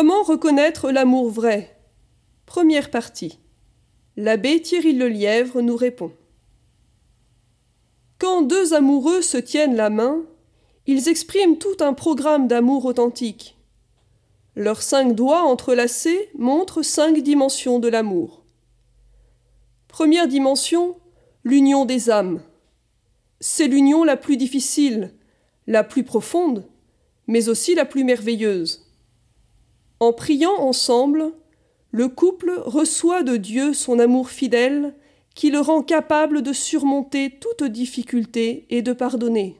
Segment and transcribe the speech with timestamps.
[0.00, 1.76] Comment reconnaître l'amour vrai?
[2.46, 3.40] Première partie.
[4.16, 6.12] L'abbé Thierry Lelièvre nous répond.
[8.20, 10.22] Quand deux amoureux se tiennent la main,
[10.86, 13.58] ils expriment tout un programme d'amour authentique.
[14.54, 18.44] Leurs cinq doigts entrelacés montrent cinq dimensions de l'amour.
[19.88, 20.96] Première dimension,
[21.42, 22.40] l'union des âmes.
[23.40, 25.12] C'est l'union la plus difficile,
[25.66, 26.68] la plus profonde,
[27.26, 28.87] mais aussi la plus merveilleuse.
[30.00, 31.32] En priant ensemble,
[31.90, 34.94] le couple reçoit de Dieu son amour fidèle
[35.34, 39.56] qui le rend capable de surmonter toute difficulté et de pardonner.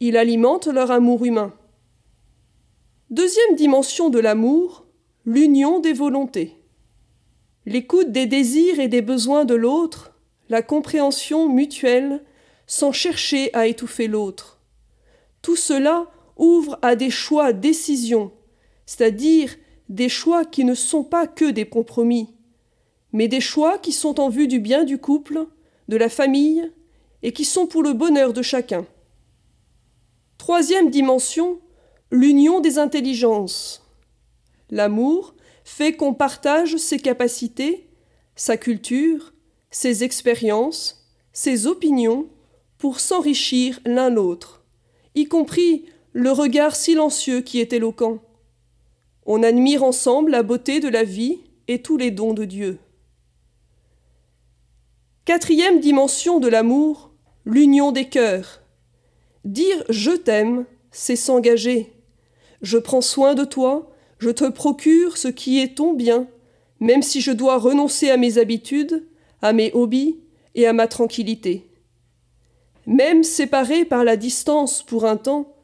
[0.00, 1.54] Il alimente leur amour humain.
[3.10, 4.86] Deuxième dimension de l'amour,
[5.24, 6.56] l'union des volontés.
[7.66, 10.12] L'écoute des désirs et des besoins de l'autre,
[10.48, 12.24] la compréhension mutuelle,
[12.66, 14.60] sans chercher à étouffer l'autre.
[15.42, 18.32] Tout cela ouvre à des choix décisions,
[18.92, 19.56] c'est-à-dire
[19.88, 22.28] des choix qui ne sont pas que des compromis,
[23.12, 25.46] mais des choix qui sont en vue du bien du couple,
[25.88, 26.70] de la famille,
[27.22, 28.84] et qui sont pour le bonheur de chacun.
[30.36, 31.58] Troisième dimension,
[32.10, 33.82] l'union des intelligences.
[34.68, 37.88] L'amour fait qu'on partage ses capacités,
[38.36, 39.32] sa culture,
[39.70, 42.28] ses expériences, ses opinions,
[42.76, 44.66] pour s'enrichir l'un l'autre,
[45.14, 48.20] y compris le regard silencieux qui est éloquent.
[49.24, 52.78] On admire ensemble la beauté de la vie et tous les dons de Dieu.
[55.24, 57.12] Quatrième dimension de l'amour,
[57.44, 58.62] l'union des cœurs.
[59.44, 61.92] Dire je t'aime, c'est s'engager.
[62.62, 66.26] Je prends soin de toi, je te procure ce qui est ton bien,
[66.80, 69.06] même si je dois renoncer à mes habitudes,
[69.40, 70.18] à mes hobbies
[70.56, 71.70] et à ma tranquillité.
[72.86, 75.54] Même séparés par la distance pour un temps,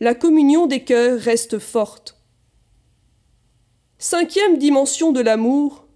[0.00, 2.20] la communion des cœurs reste forte.
[3.98, 5.86] Cinquième dimension de l'amour,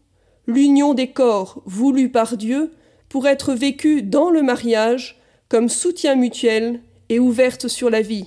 [0.47, 2.73] l'union des corps voulue par Dieu
[3.09, 8.27] pour être vécue dans le mariage comme soutien mutuel et ouverte sur la vie.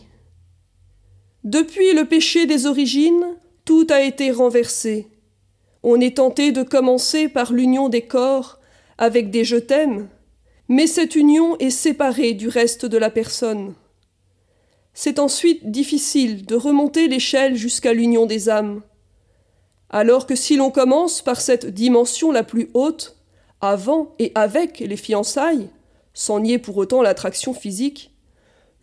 [1.43, 3.25] Depuis le péché des origines,
[3.65, 5.07] tout a été renversé.
[5.83, 8.59] On est tenté de commencer par l'union des corps
[8.97, 10.09] avec des je t'aime,
[10.67, 13.73] mais cette union est séparée du reste de la personne.
[14.93, 18.81] C'est ensuite difficile de remonter l'échelle jusqu'à l'union des âmes.
[19.91, 23.17] Alors que si l'on commence par cette dimension la plus haute,
[23.59, 25.69] avant et avec les fiançailles,
[26.13, 28.11] sans nier pour autant l'attraction physique,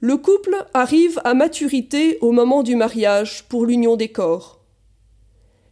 [0.00, 4.60] le couple arrive à maturité au moment du mariage pour l'union des corps.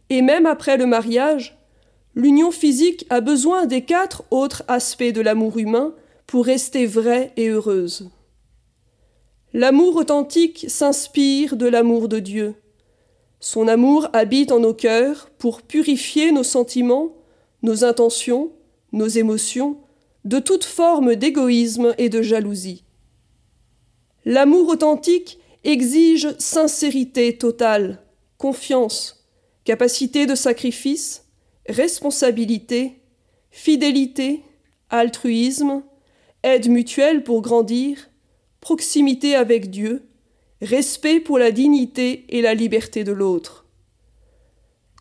[0.09, 1.57] Et même après le mariage,
[2.15, 5.93] l'union physique a besoin des quatre autres aspects de l'amour humain
[6.25, 8.09] pour rester vraie et heureuse.
[9.53, 12.55] L'amour authentique s'inspire de l'amour de Dieu.
[13.49, 17.15] Son amour habite en nos cœurs pour purifier nos sentiments,
[17.63, 18.51] nos intentions,
[18.91, 19.77] nos émotions,
[20.25, 22.83] de toute forme d'égoïsme et de jalousie.
[24.25, 28.03] L'amour authentique exige sincérité totale,
[28.37, 29.25] confiance,
[29.63, 31.23] capacité de sacrifice,
[31.69, 32.99] responsabilité,
[33.49, 34.43] fidélité,
[34.89, 35.83] altruisme,
[36.43, 38.09] aide mutuelle pour grandir,
[38.59, 40.06] proximité avec Dieu,
[40.61, 43.65] respect pour la dignité et la liberté de l'autre.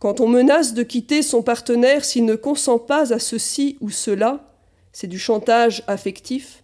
[0.00, 4.54] Quand on menace de quitter son partenaire s'il ne consent pas à ceci ou cela,
[4.92, 6.62] c'est du chantage affectif,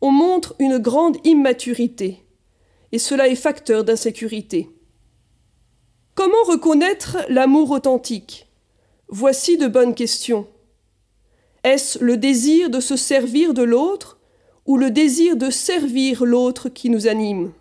[0.00, 2.24] on montre une grande immaturité,
[2.92, 4.70] et cela est facteur d'insécurité.
[6.14, 8.48] Comment reconnaître l'amour authentique?
[9.08, 10.46] Voici de bonnes questions.
[11.64, 14.18] Est-ce le désir de se servir de l'autre
[14.64, 17.52] ou le désir de servir l'autre qui nous anime?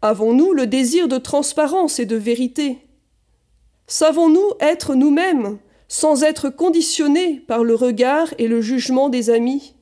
[0.00, 2.78] Avons-nous le désir de transparence et de vérité?
[3.88, 5.58] Savons-nous être nous-mêmes
[5.88, 9.74] sans être conditionnés par le regard et le jugement des amis?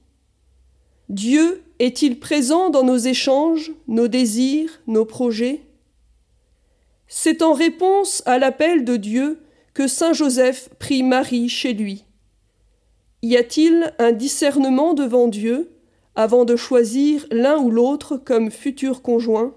[1.11, 5.61] Dieu est-il présent dans nos échanges, nos désirs, nos projets?
[7.09, 9.41] C'est en réponse à l'appel de Dieu
[9.75, 12.05] que Saint Joseph prit Marie chez lui.
[13.21, 15.71] Y a-t-il un discernement devant Dieu
[16.15, 19.55] avant de choisir l'un ou l'autre comme futur conjoint?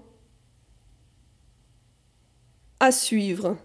[2.82, 3.58] À suivre.